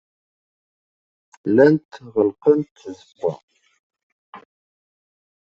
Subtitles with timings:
[1.49, 3.31] Llant ɣelqent tzewwa?